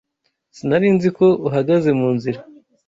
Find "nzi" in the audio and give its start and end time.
0.95-1.09